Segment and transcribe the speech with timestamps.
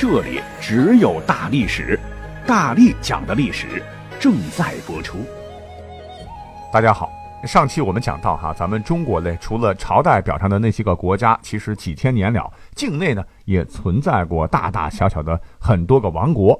[0.00, 2.00] 这里只有大历史，
[2.46, 3.82] 大力讲的历史
[4.18, 5.18] 正在播出。
[6.72, 7.12] 大家好，
[7.44, 16.58] 上期我们讲到哈，咱们中国嘞，除了朝代表上的那些个国家，其实几千年了，境内呢也存在过大大小小的很多个王国。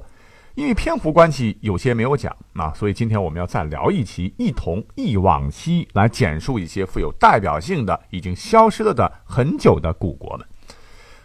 [0.54, 10.46] 因为篇幅关系，有些没有讲啊，所以今天我们要再聊一期，一同忆往昔，来简述一些富有代表性的、已经消失了的很久的古国们。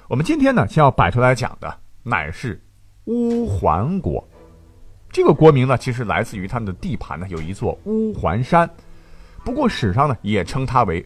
[0.08, 1.80] 我们今天呢，先要摆出来讲的。
[2.08, 2.62] 乃是
[3.06, 4.24] 乌桓国，
[5.10, 8.70] 这个国名呢，其实来自于他们的地盘呢，有一座乌桓山。
[9.44, 11.04] 不过史上呢，也称它为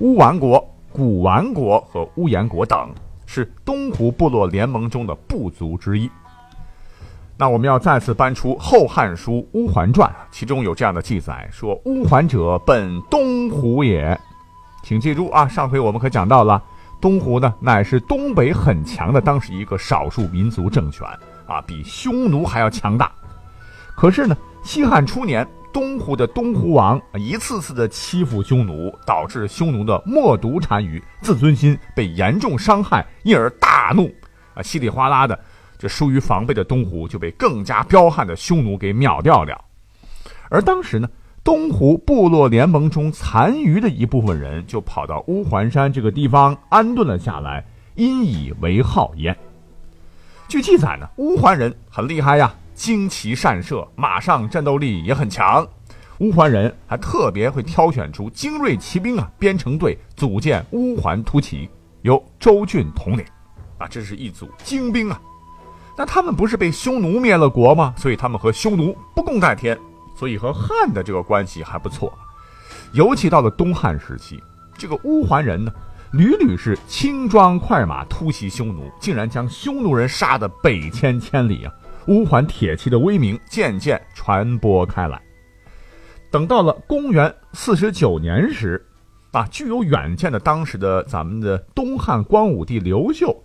[0.00, 2.92] 乌丸国、古丸国和乌延国等，
[3.26, 6.10] 是东湖部落联盟中的部族之一。
[7.36, 14.18] 那我们要再次搬出《后汉书·乌桓传》，其中有这样的记载：说乌桓者，本东湖也。
[14.82, 16.60] 请记住啊，上回我们可讲到了。
[17.00, 21.06] 东湖呢，乃是东北很强的当时一个少数民族政权
[21.46, 23.10] 啊，比匈奴还要强大。
[23.96, 34.12] 可是呢，西汉初年，东湖的东湖王一次次的欺负匈奴，导致匈奴的冒毒单于自尊心被严重伤害，因而大怒
[34.54, 35.38] 啊，稀里哗啦的，
[35.78, 39.64] 这疏于防备的东湖就被更加彪悍的匈奴给秒掉了。
[40.50, 41.08] 而当时呢。
[41.42, 49.34] 东湖部落联盟中残余的一部分人就跑到乌桓山这个地方安顿了下来，因以为号焉。
[50.48, 55.66] 据记载呢，乌桓人很厉害呀，精骑善射，马上战斗力也很强。
[56.18, 61.66] 乌桓人还特别会挑选出精锐骑兵啊，编成队组建乌桓突骑，
[62.02, 63.24] 由周俊统领。
[63.78, 65.18] 啊，这是一组精兵啊。
[65.96, 67.94] 那他们不是被匈奴灭了国吗？
[67.96, 69.78] 所以他们和匈奴不共戴天。
[70.14, 72.12] 所以和汉的这个关系还不错，
[72.92, 74.42] 尤其到了东汉时期，
[74.76, 75.72] 这个乌桓人呢，
[76.12, 81.72] 屡屡是轻装快马突袭匈奴，竟然将匈奴人杀得北迁千里啊！
[82.08, 85.20] 乌桓铁骑的威名渐渐传播开来。
[86.30, 88.84] 等到了公元四十九年时，
[89.32, 93.39] 啊，具有远见的当时的咱们的东汉光武帝刘秀。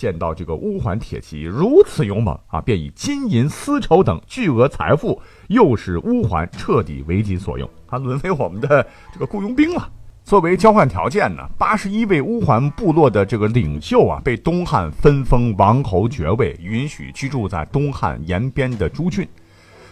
[0.00, 9.86] 见到这个乌桓铁骑如此勇猛啊，便以金银丝绸等巨额财富，诱使乌桓彻底为己所用，他沦为我们的这个雇佣兵了。
[10.24, 19.28] 作为交换条件呢，八十一位乌桓部落的这个领袖啊，被东汉分封王侯爵位，允许居住在东汉延边的诸郡。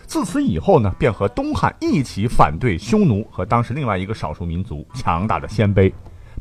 [0.07, 5.93] 自此以后呢，便和东汉一起反对匈奴和当时另外一个少数民族强大的鲜卑，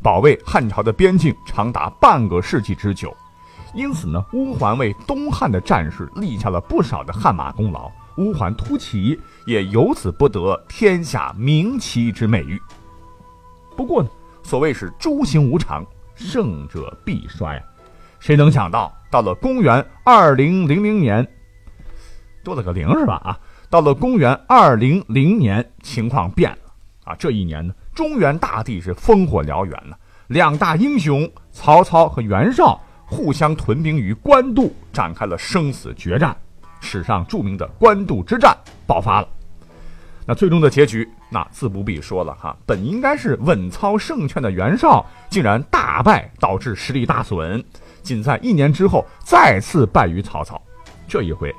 [0.02, 3.14] 保卫汉朝的边境长达半个世纪之久。
[3.74, 12.60] 因此呢，乌桓为东汉的战士立下了不少的汗马功劳，乌桓突骑也由此不得天下名骑之美誉。
[13.76, 14.08] 不过呢，
[14.42, 17.62] 所谓是诸行无常，胜者必衰啊！
[18.18, 21.26] 谁能想到，到了公元二零零零年，
[22.42, 23.14] 多了个零是吧？
[23.24, 26.58] 啊，到了公元二零零年，情况变了
[27.04, 27.14] 啊！
[27.16, 29.96] 这一年呢，中原大地是烽火燎原了，
[30.26, 32.80] 两大英雄曹操和袁绍。
[33.08, 36.36] 互相屯兵于官渡，展开了生死决战，
[36.80, 39.28] 史上著名的官渡之战爆发了。
[40.26, 42.54] 那最终的结局，那自不必说了哈。
[42.66, 47.64] 本应该是稳操胜券的袁绍，竟然大败，导致实力大损。
[48.02, 50.60] 仅在一年之后，再次败于曹操。
[51.08, 51.50] 这一回，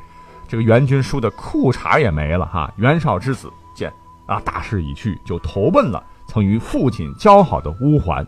[0.47, 2.71] 这个袁军输的裤衩也没了哈。
[2.77, 3.91] 袁绍之子见
[4.27, 8.23] 啊大势已去，就投奔了曾与父亲交好的乌桓。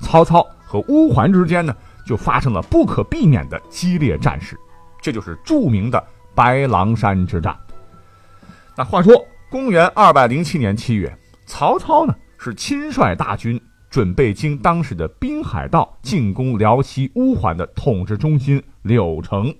[0.00, 1.74] 曹操和乌桓之间呢？
[2.08, 4.58] 就发生了不可避免的激烈战事，
[4.98, 6.02] 这就是著名的
[6.34, 7.54] 白狼山之战。
[8.74, 9.12] 那话说，
[9.50, 11.14] 公元二百零七年七月，
[11.44, 13.60] 曹操呢是亲率大军
[13.90, 19.54] 准备经当时的滨海道进攻辽西乌桓的统治中心柳城，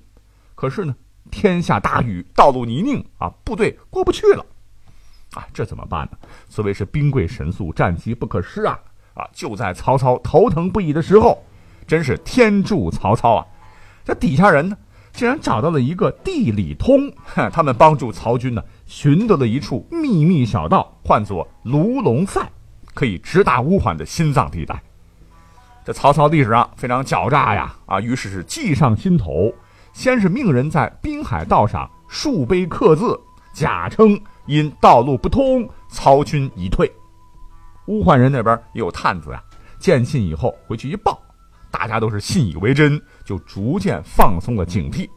[0.55, 0.97] 可是呢
[1.31, 4.47] 天下大雨，道路泥泞啊，部队过不去了。
[5.35, 6.17] 啊，这怎么办呢？
[6.49, 8.81] 所谓是兵贵神速，战机不可失啊！
[9.13, 11.45] 啊，就在曹操头疼不已的时候。
[11.89, 13.47] 真是天助曹操啊！
[14.05, 14.77] 这底下人呢，
[15.11, 17.11] 竟然找到了一个地理通，
[17.51, 22.47] 他们帮助曹军呢寻得了一处秘密小道，唤作卢龙塞，
[22.95, 24.81] 可以直达乌桓的心脏地带。
[25.85, 27.75] 这曹操历史上非常狡诈呀！
[27.87, 29.51] 啊，于是是计上心头，
[29.95, 33.19] 先是命人在滨海道上竖碑刻字，
[33.55, 36.91] 假称因道路不通，曹军已退。
[37.87, 39.43] 乌桓人那边也有探子呀，
[39.79, 41.19] 见信以后回去一报，
[41.79, 45.09] 大家都是信以为真，就逐渐放松了警惕。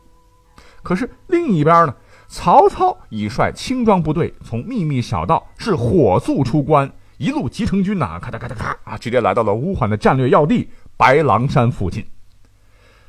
[0.83, 1.95] 可是另一边呢，
[2.27, 12.05] 曹操已率轻装部队从秘密小道是火速出关，一路集成军呐，咔哒咔哒咔啊，直接来到了乌桓的战略要地白狼山附近。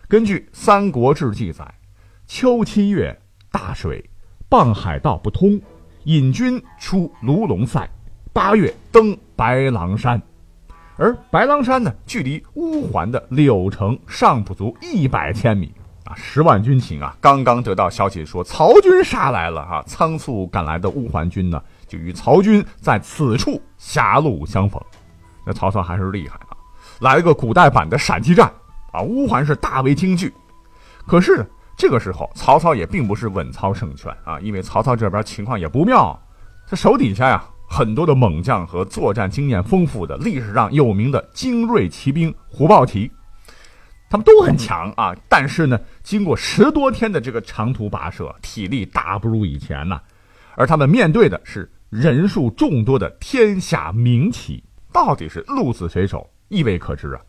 [0.08, 1.74] 根据《三国志》记载，
[2.26, 3.20] 秋七月
[3.50, 4.02] 大水，
[4.48, 5.60] 傍海道不通，
[6.04, 7.86] 引军出卢龙塞。
[8.32, 10.22] 八月登白狼山，
[10.96, 15.72] 而白狼山呢，距离乌桓的柳城尚不足一百千米。
[16.04, 24.82] 啊，十万军情啊，刚刚得到消息说曹军杀来了哈，仓促赶来的乌桓军呢，就与曹军在此处狭路相逢。
[25.46, 26.58] 那曹操还是厉害啊，
[27.00, 28.52] 来了个古代版的闪击战
[28.92, 30.34] 啊，乌桓是大为惊惧。
[31.06, 36.20] 可是这个时候，曹操也并不是稳操胜券啊，因为曹操这边情况也不妙，
[36.66, 43.10] 这手底下呀很多的猛将和作战经验丰富的、历史上有名的精锐骑兵虎豹骑。
[44.10, 49.98] 他们都很强啊，但是呢，经过十多天的这个长途跋涉，体力大不如以前呐。
[50.54, 57.20] 而他们面对的是人数众多的天下名骑，到底是鹿死谁手，亦未可知啊。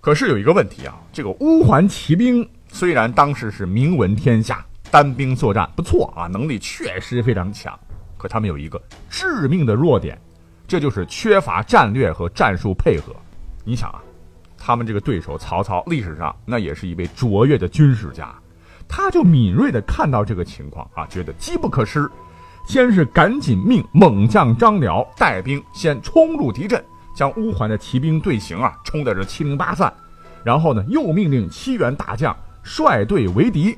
[0.00, 7.78] 可是有一个问题啊，这个乌桓骑兵虽然当时是名闻天下，单兵作战不错啊，能力确实非常强，
[8.20, 10.20] 可他们有一个致命的弱点，
[10.68, 13.16] 这就是缺乏战略和战术配合。
[13.64, 14.02] 你想啊。
[14.62, 18.30] 他们这个对手曹操，历史上那也是一位卓越的军事家，
[18.86, 22.06] 他就敏锐地看到这个情况啊，觉得机不可失，
[22.68, 26.84] 先是赶紧命猛将张辽带兵先冲入敌阵，
[27.16, 29.90] 将乌桓的骑兵队形啊冲得是七零八散，
[30.44, 33.74] 然后呢又命令七员大将率队围敌，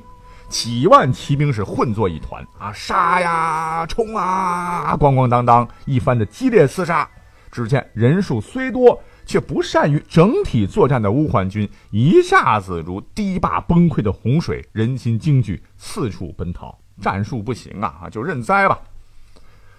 [0.53, 7.09] 几万骑兵是混作一团啊，杀呀冲啊，咣咣当当一番的激烈厮杀，
[7.51, 9.01] 只见人数虽多。
[9.25, 18.77] 却不善于整体作战的乌桓军，一下子如堤坝崩溃的洪水，人心惊惧，四处奔逃，战术不行啊啊，就认栽吧。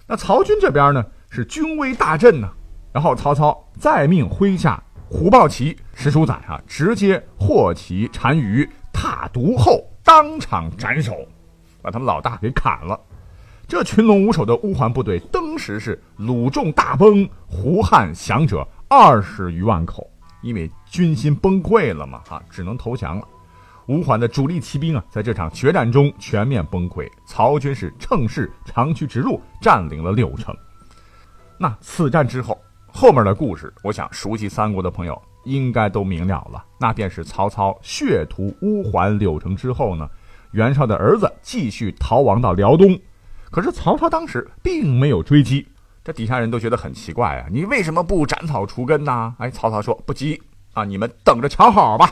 [0.06, 2.48] 那曹军这边呢，是军威大振呢，
[2.90, 11.26] 然后曹操再命麾下虎豹骑石书载啊，直接获其单于，踏毒后当场斩首，
[11.80, 13.00] 把他们老大给砍了。
[13.66, 18.66] 这群龙无首的乌桓部队，登时是鲁众大崩，胡汉降者。
[18.86, 20.08] 二十余万口，
[20.42, 23.26] 因为军心崩溃了嘛，哈，只能投降了。
[23.86, 27.10] 吴桓的主力骑兵啊，在这场决战中全面崩溃。
[27.26, 30.54] 曹军是乘势长驱直入，占领了六城。
[31.58, 36.64] 那此战之后，后面的故事，我想熟悉三国的朋友应该都明了了。
[36.78, 40.08] 那便是曹操血屠乌桓柳城之后呢，
[40.52, 42.98] 袁绍的儿子继续逃亡到辽东，
[43.50, 45.66] 可是曹操当时并没有追击。
[46.02, 49.34] 这底下人都觉得很奇怪啊，你为什么不斩草除根呢？
[49.38, 50.40] 哎，曹操说不急
[50.74, 52.10] 啊，你们等着瞧好吧。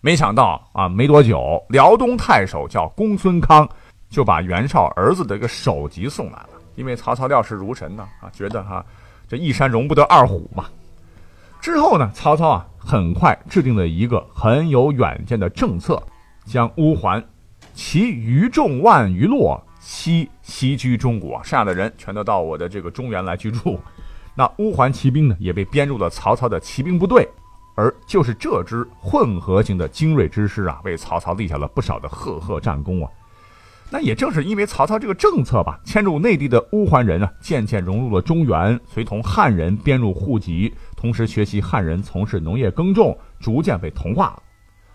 [0.00, 3.68] 没想到啊，没多久，辽东太守叫公孙康，
[4.10, 6.48] 就把袁绍儿子的一个首级送来了。
[6.74, 8.84] 因为曹操料事如神呢，啊，觉得哈，
[9.28, 10.66] 这一山容不得二虎嘛。
[11.60, 16.02] 之后呢，曹操啊，很快制定了一个很有远见的政策，
[16.46, 17.24] 将乌桓
[17.74, 19.62] 其余众万余落。
[19.80, 23.80] 西西居中国，剩下的人全都到我的这个中原来居住。
[24.34, 27.26] 那乌桓骑兵呢，也被编入了曹操的骑兵部队。
[27.74, 33.10] 而就是这支混合型的精锐之师啊，为曹操立下了不少的赫赫战功啊。
[33.90, 44.42] 那也正是因为曹操这个政策吧，迁入内地的乌桓人啊，渐渐融入了中原，随同汉人编入户籍，同时学习汉人从事农业耕种，逐渐被同化了。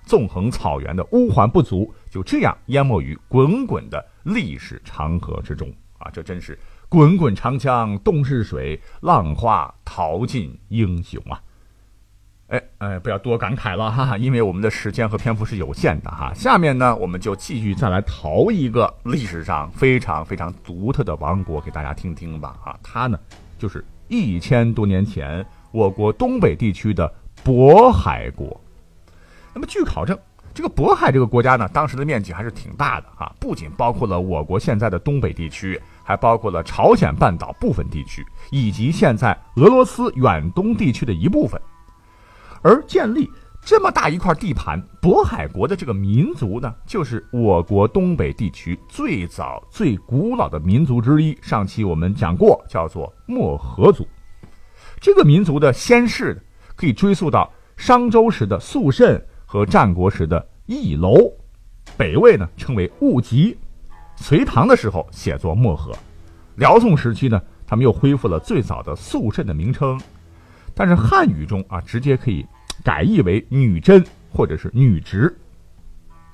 [0.05, 6.11] 纵横草原的乌桓部族就这样淹没于滚滚的历史长河之中啊！
[6.11, 11.41] 这真是滚滚长江东逝水，浪花淘尽英雄啊！
[12.53, 16.31] 哎哎，不要多感慨了哈，因为我们的时间和篇幅是有限的哈。
[16.35, 22.77] 下面呢，我们就继续再来淘一个历史上非常非常独特的王国给大家听听吧啊！
[22.83, 23.19] 它呢，
[23.57, 27.11] 就是一千多年前我国东北地区的
[27.43, 28.61] 渤海国。
[29.51, 30.15] 那么，据考证，
[30.53, 41.59] 这个渤海这个国家呢，当时的面积还是挺大的啊，不仅包括了我国现在的东北地区，还包括了朝鲜半岛部分地区，以及现在俄罗斯远东地区的一部分。
[42.63, 43.29] 而建立
[43.61, 51.37] 这么大一块地盘，渤海国的这个民族呢，就是我国东北地区最早、最古老的民族之一。
[51.41, 54.07] 上期我们讲过，叫做漠河族。
[54.99, 56.41] 这个民族的先世
[56.75, 59.23] 可以追溯到商周时的肃慎。
[59.45, 61.31] 和战国时的翼楼，
[61.95, 63.55] 北魏呢称为兀吉，
[64.15, 65.95] 隋唐的时候写作漠河，
[66.55, 70.01] 辽宋时期呢，他们又恢复了最早的肃慎的名称。
[70.75, 72.45] 但是汉语中啊，直接可以
[72.83, 75.35] 改译为女真或者是女直。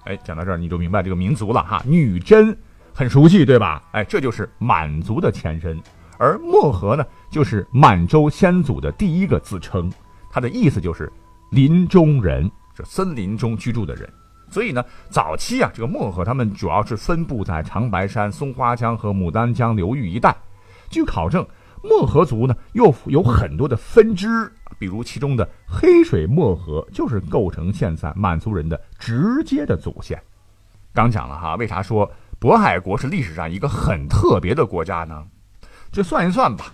[0.05, 2.58] 哎，讲到这儿你就明白这个民族了哈，女真
[2.93, 3.84] 很熟悉对吧？
[3.91, 5.77] 哎，这就是满族的前身，
[6.17, 9.91] 而漠河呢，就是满洲先祖的第一个自称，
[10.31, 11.12] 它的意思就是
[11.51, 14.10] 林中人，这森林中居住的人。
[14.50, 20.36] 所以呢，早期啊，这个漠河他们主要是分布在长白山、松花江和牡丹江流域一带。
[20.89, 21.46] 据考证。
[21.81, 30.21] 漠河族呢，又有很多的分支，比如其中的黑水漠河，就是构成现在满族人的直接的祖先。
[30.93, 32.09] 刚讲了哈，为啥说
[32.39, 35.24] 渤海国是历史上一个很特别的国家呢？
[35.91, 36.74] 就算一算吧，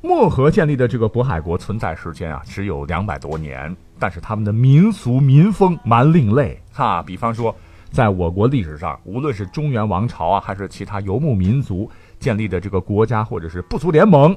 [0.00, 7.02] 漠河建立的这个渤海国存在时间啊，只有两百多年，但是他们的民俗民风蛮另类哈。
[7.02, 7.54] 比方说，
[7.90, 11.90] 在我国历史上，无论是中原王朝啊，还是其他游牧民族。
[12.18, 14.36] 建立的这个国家或者是部族联盟，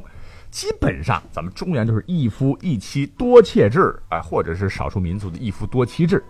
[0.51, 6.23] 基本上咱们中原就是一夫一妻多妾制，哎，或者是少数民族的一夫多妻制。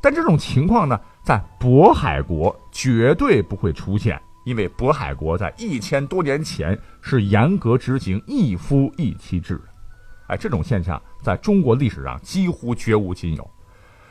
[0.00, 9.62] 但这种情况呢，在渤海国绝对不会出现，因为渤海国在一千多年前是严格执行一夫一妻制的。
[10.28, 13.50] 哎，这种现象在中国历史上几乎绝无仅有。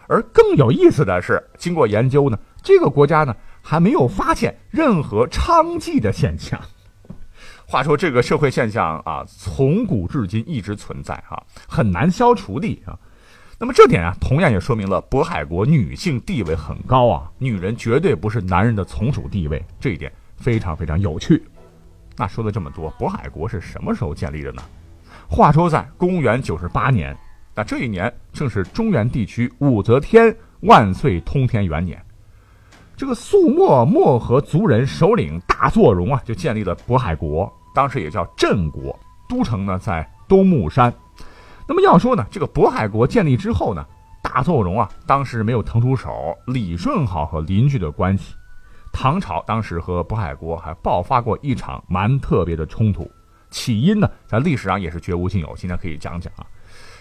[0.07, 6.59] 而更有意思的是，经过研究呢，这个国家呢还没有发现任何娼妓的现象。
[7.67, 12.97] 话说这个社会现象啊，从古至今一直存在啊，很难消除的啊。
[13.57, 21.43] 那么这点啊，同样也说明了渤海国女性地位很高啊，女人绝对不是男人的从属地位，这一点非常非常有趣。
[22.15, 24.61] 那说了这么多，渤海国是什么时候建立的呢？
[25.27, 27.17] 话说在公元九十八年，
[27.55, 32.04] 那这一年正是中原地区武则天万岁通天元年。
[32.97, 38.97] 这个肃漠漠河族人首领大作荣啊，就建立了渤海国，当时也叫镇国，
[39.27, 40.93] 都城呢在东木山。
[41.67, 43.85] 那么要说呢，这个渤海国建立之后呢，
[44.23, 48.33] 大作荣啊，当时没有腾出手，理顺好和邻居的关系。
[48.93, 53.11] 唐朝当时和渤海国还爆发过一场蛮特别的冲突，
[53.49, 56.45] 起因呢，在历史上也是绝无仅有，今天可以讲讲啊。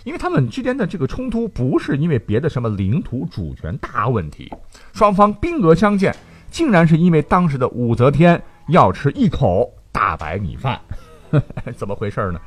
[0.04, 4.52] 因为他们之间的这个冲突不是因为别的什么领土主权大问题，
[4.92, 6.14] 双方兵额相见，
[6.50, 10.78] 竟然是因为当时的武则天要吃一口大白米饭，
[11.74, 12.40] 怎么回事呢？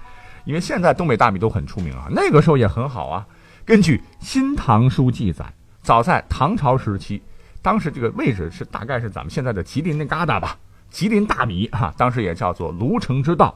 [0.45, 3.25] 因为现在东北大米都很出名啊，那个时候也很好啊。
[3.65, 5.45] 根据《新唐书》记载，
[5.81, 7.21] 早在唐朝时期，
[7.61, 10.55] 当时这个位置是大概是咱们现在的吉林那旮瘩吧，
[10.89, 13.53] 吉林大米哈，当时也叫做卢城之道，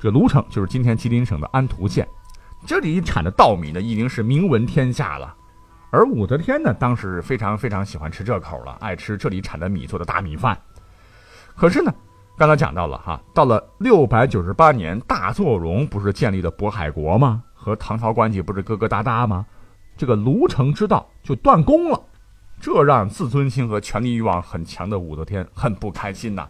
[0.00, 2.06] 这卢城就是今天吉林省的安图县。
[2.66, 5.34] 这里产的稻米呢，已经是名闻天下了。
[5.90, 10.58] 而武则天呢，当时非常非常喜欢吃这口了，爱吃这里产的米做的大米饭。
[11.56, 11.92] 可是呢，
[12.36, 17.42] 刚才讲到了哈，到了六百九十八年，大作荣不是建立了渤海国吗？
[17.54, 19.46] 和唐朝关系不是疙疙瘩瘩吗？
[19.96, 22.00] 这个卢城之道就断供了，
[22.60, 26.46] 这让自尊心和权力欲望很强的武则天很不开心呐。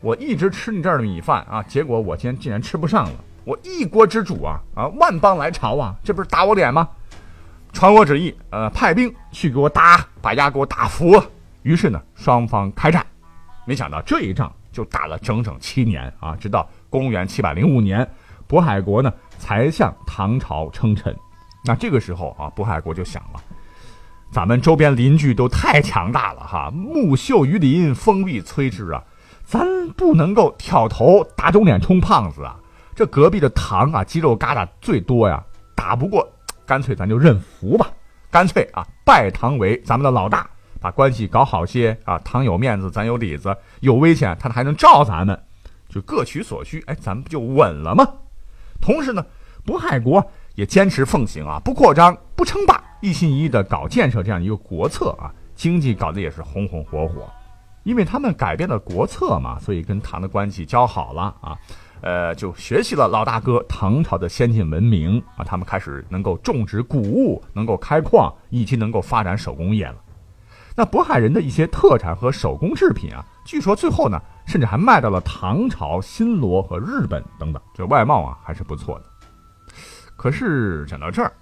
[0.00, 3.12] 我一直吃你这儿的米饭啊，结果我今天竟然吃不上了。
[3.44, 6.88] 我一国之主啊啊，万邦来朝啊，这不是打我脸吗？
[7.72, 11.20] 传我旨意，呃，派兵去给我打，把牙给我打服。
[11.62, 13.04] 于是呢，双方开战。
[13.64, 18.08] 没想到这一仗就打了整整七年啊，直到公元七百零五年，
[18.48, 21.16] 渤海国呢才向唐朝称臣。
[21.64, 23.40] 那这个时候啊，渤海国就想了，
[24.30, 29.02] 咱们周边邻居都太强大了哈，木秀于林，风必摧之啊，
[29.44, 32.56] 咱不能够挑头打肿脸充胖子啊。
[32.94, 35.42] 这隔壁的唐啊，肌肉疙瘩最多呀，
[35.74, 36.26] 打不过，
[36.66, 37.90] 干脆咱就认服吧，
[38.30, 40.48] 干脆啊，拜唐为咱们的老大，
[40.80, 45.40] 把关系搞好些啊，唐有面子，咱有里子，有危险他还能罩咱们，
[45.88, 48.06] 就各取所需，哎，咱们不就稳了吗？
[48.80, 49.24] 同时呢，
[49.64, 57.28] 渤海国也坚持奉行啊，不扩张，不称霸，一心一意的搞建设这样一个国策啊，经济搞得也是红红火火，
[57.84, 61.56] 因为他们改变了国策嘛，所以跟唐的关系交好了啊。
[62.02, 69.94] 呃，就学习了老大哥唐朝的先进文明啊，他们开始能够种植谷物，能够开矿，以及能够发展手工业了。
[70.74, 79.04] 那渤海人的一些特产和手工制品啊，据说最后呢，甚至还卖到了唐朝、新罗和日本等等，这外贸啊还是不错的。
[80.16, 81.32] 可是讲到这儿，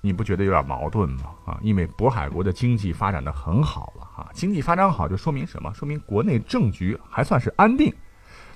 [0.00, 1.26] 你不觉得有点矛盾吗？
[1.46, 5.72] 啊，因为渤海国的经济发展的很好了啊，经济发展好就说明什么？
[5.72, 7.94] 说明国内政局还算是安定。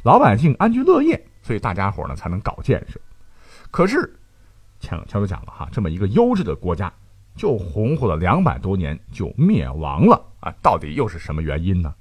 [0.09, 2.99] 老百姓安居乐业，所以大家伙呢才能搞建设。
[3.71, 4.11] 可是，
[4.81, 6.91] 前前头讲了哈，这么一个优质的国家，
[7.37, 10.51] 就红火了两百多年就灭亡了啊！
[10.63, 11.93] 到底又是什么原因呢？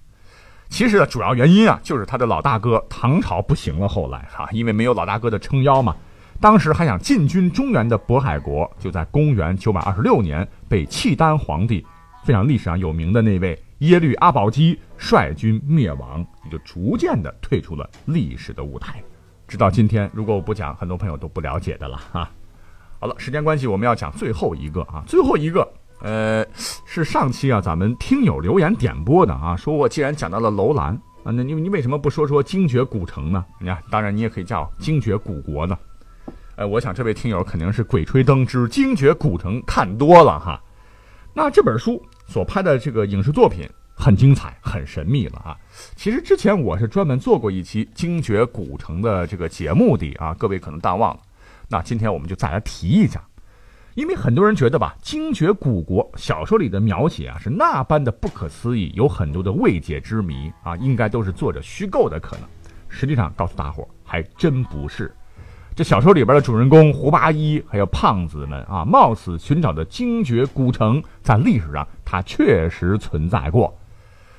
[0.70, 3.90] 其实呢，主要原因啊，就是他的老大哥唐朝不行了。
[3.90, 5.94] 后来哈，因为没有老大哥的撑腰嘛，
[6.40, 11.86] 当时还想进军中原的渤海国，就在公元九百二十六年被契丹皇帝
[12.24, 19.04] 非常历史上有名的那位耶律阿保机率军灭亡，也就逐渐的退出了历史的舞台。
[19.48, 22.30] 直到今天，如果我不讲，很多朋友都不了解的了哈。
[23.00, 25.68] 好了，时间关系，我们要讲最后一个啊，最后一个。
[26.00, 30.94] 呃，是上期啊，咱们听友留言点播的啊，说我既然讲到了楼兰
[31.24, 33.44] 啊，那你你为什么不说说精绝古城呢？
[33.60, 35.78] 你看，当然你也可以叫精绝古国呢。
[36.56, 40.62] 呃，我想这位听友肯定是《鬼吹灯之精绝古城》看多了哈。
[41.34, 45.58] 那这本书所拍的这个影视作品很精彩，很神秘了啊。
[45.96, 51.22] 其实之前我是专门做过一期精绝古城的这个节目的啊，各位可能淡忘了。
[51.70, 53.24] 那今天我们就再来提一下。
[53.96, 62.48] 因为很多人觉得吧，精绝古国小说里的描写啊是那般的不可思议，有很多的未解之谜啊，应该都是作者虚构的可能。
[62.90, 65.12] 实际上，告诉大伙还真不是。
[65.78, 73.72] 这小说里边的主人公胡八一还有胖子们啊，冒死寻找的精绝古城，在历史上它确实存在过。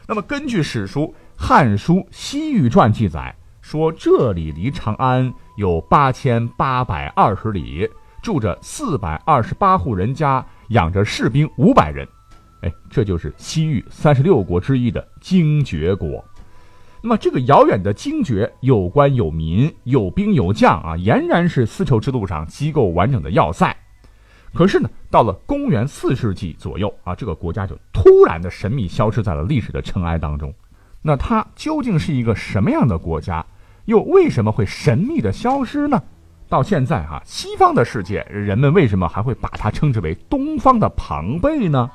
[0.08, 1.02] 那么，根据史书
[1.36, 7.88] 《汉书西域传》记载，说这里离长安有八千八百二十里。
[8.20, 12.04] 住着四百二十八户人家，养着士兵五百人，
[12.62, 16.22] 哎，这就是西域三十六国之一的精绝国。
[17.00, 23.76] 那么，这个遥远的精绝有官有民，有兵有将啊，俨然是丝绸之路上机构完整的要塞。
[24.52, 30.52] 可是呢，到了公元四世纪左右啊，这个国家就突然的神秘消失在了历史的尘埃当中。
[31.02, 33.44] 那它究竟是一个什么样的国家？
[33.84, 36.02] 又为什么会神秘的消失呢？
[36.48, 41.90] 到现在哈，西方的世界人们为什么还会把它称之为东方的庞贝呢？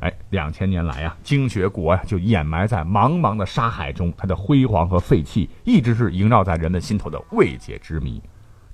[0.00, 8.22] 哎，两千年来啊，精绝国呀就掩埋在茫茫的沙海中，它的辉煌和废弃一直是萦绕在人们心头的未解之谜。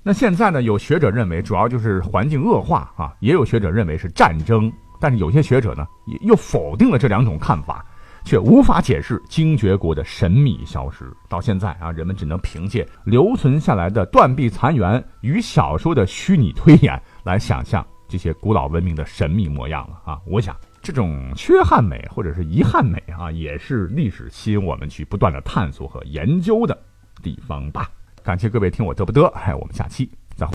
[0.03, 5.85] 那现在呢，有学者认为主要就是环境恶化啊，也有学者认为是战争，但是有些学者呢
[6.21, 7.85] 又否定了这两种看法。
[8.27, 11.05] 却无法解释精绝国的神秘消失。
[11.29, 20.19] 到现在啊，人们只能凭借留存下来的断壁残垣与小说的虚拟推演来想象这些古老文明的神秘模样了啊！
[20.25, 20.55] 我想，
[20.85, 26.79] 这种缺憾美或者是遗憾美啊，也是历史吸引我们去不断的探索和研究的
[27.23, 27.89] 地方吧。
[28.21, 30.07] 感谢各位听我嘚不嘚，哎，我们下期